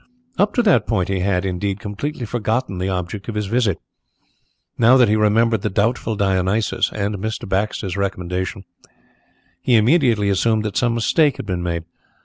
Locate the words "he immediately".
9.61-10.29